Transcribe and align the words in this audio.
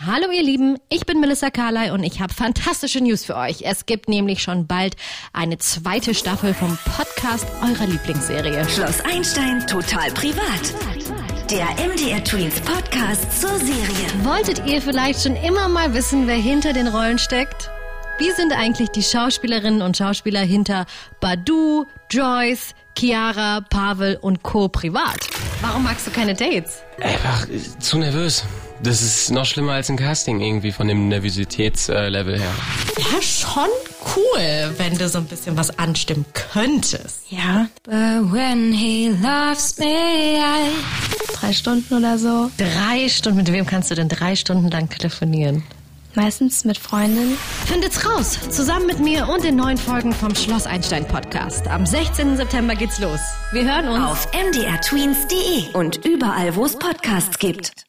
Hallo 0.00 0.30
ihr 0.32 0.42
Lieben, 0.42 0.76
ich 0.90 1.06
bin 1.06 1.20
Melissa 1.20 1.50
Carley 1.50 1.90
und 1.90 2.02
ich 2.02 2.20
habe 2.20 2.34
fantastische 2.34 3.00
News 3.00 3.24
für 3.24 3.36
euch. 3.36 3.62
Es 3.62 3.86
gibt 3.86 4.08
nämlich 4.08 4.42
schon 4.42 4.66
bald 4.66 4.96
eine 5.32 5.56
zweite 5.58 6.14
Staffel 6.14 6.52
vom 6.52 6.76
Podcast 6.96 7.46
eurer 7.62 7.86
Lieblingsserie. 7.86 8.68
Schloss 8.68 9.00
Einstein 9.02 9.64
total 9.66 10.10
privat. 10.10 10.74
Der 11.48 11.66
MDR 11.88 12.22
Tweens 12.22 12.60
Podcast 12.60 13.40
zur 13.40 13.56
Serie. 13.58 14.24
Wolltet 14.24 14.66
ihr 14.66 14.82
vielleicht 14.82 15.22
schon 15.22 15.36
immer 15.36 15.68
mal 15.68 15.94
wissen, 15.94 16.26
wer 16.26 16.36
hinter 16.36 16.72
den 16.72 16.88
Rollen 16.88 17.18
steckt? 17.18 17.70
Wie 18.18 18.30
sind 18.32 18.52
eigentlich 18.52 18.90
die 18.90 19.02
Schauspielerinnen 19.02 19.80
und 19.80 19.96
Schauspieler 19.96 20.40
hinter 20.40 20.86
Badu, 21.20 21.86
Joyce, 22.10 22.74
Chiara, 22.98 23.60
Pavel 23.70 24.18
und 24.20 24.42
Co. 24.42 24.68
privat? 24.68 25.20
Warum 25.62 25.84
magst 25.84 26.06
du 26.06 26.10
keine 26.10 26.34
Dates? 26.34 26.82
Einfach 27.00 27.48
äh, 27.48 27.58
zu 27.78 27.98
nervös. 27.98 28.44
Das 28.84 29.00
ist 29.00 29.30
noch 29.30 29.46
schlimmer 29.46 29.72
als 29.72 29.88
ein 29.88 29.96
Casting 29.96 30.40
irgendwie 30.40 30.70
von 30.70 30.86
dem 30.86 31.08
Nervositätslevel 31.08 32.38
her. 32.38 32.52
Ja, 32.98 33.22
schon 33.22 33.70
cool, 34.14 34.74
wenn 34.76 34.98
du 34.98 35.08
so 35.08 35.16
ein 35.16 35.24
bisschen 35.24 35.56
was 35.56 35.78
anstimmen 35.78 36.26
könntest. 36.52 37.22
Ja. 37.30 37.68
But 37.84 38.30
when 38.30 38.74
he 38.74 39.08
loves 39.08 39.78
me, 39.78 39.86
I... 39.86 40.70
Drei 41.32 41.54
Stunden 41.54 41.94
oder 41.94 42.18
so. 42.18 42.50
Drei 42.58 43.08
Stunden? 43.08 43.38
Mit 43.38 43.50
wem 43.50 43.64
kannst 43.64 43.90
du 43.90 43.94
denn 43.94 44.10
drei 44.10 44.36
Stunden 44.36 44.70
lang 44.70 44.90
telefonieren? 44.90 45.62
Meistens 46.14 46.66
mit 46.66 46.76
Freundinnen. 46.76 47.38
Findet's 47.64 48.06
raus! 48.06 48.38
Zusammen 48.50 48.86
mit 48.86 49.00
mir 49.00 49.30
und 49.30 49.44
den 49.44 49.56
neuen 49.56 49.78
Folgen 49.78 50.12
vom 50.12 50.34
Schloss 50.34 50.66
Einstein 50.66 51.08
Podcast. 51.08 51.68
Am 51.68 51.86
16. 51.86 52.36
September 52.36 52.74
geht's 52.74 52.98
los. 52.98 53.20
Wir 53.52 53.64
hören 53.64 53.88
uns 53.88 54.04
Auf 54.04 54.28
mdrtweens.de 54.34 55.72
und 55.72 56.04
überall, 56.04 56.54
wo 56.54 56.66
es 56.66 56.78
Podcasts 56.78 57.38
gibt. 57.38 57.83